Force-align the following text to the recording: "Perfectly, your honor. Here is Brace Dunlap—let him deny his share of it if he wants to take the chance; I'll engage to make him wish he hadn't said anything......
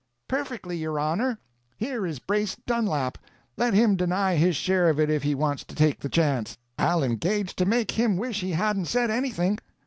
"Perfectly, 0.27 0.77
your 0.77 0.97
honor. 0.99 1.37
Here 1.77 2.07
is 2.07 2.17
Brace 2.17 2.55
Dunlap—let 2.65 3.75
him 3.75 3.95
deny 3.95 4.33
his 4.35 4.55
share 4.55 4.89
of 4.89 4.99
it 4.99 5.11
if 5.11 5.21
he 5.21 5.35
wants 5.35 5.63
to 5.65 5.75
take 5.75 5.99
the 5.99 6.09
chance; 6.09 6.57
I'll 6.79 7.03
engage 7.03 7.55
to 7.57 7.67
make 7.67 7.91
him 7.91 8.17
wish 8.17 8.41
he 8.41 8.53
hadn't 8.53 8.85
said 8.85 9.11
anything...... 9.11 9.59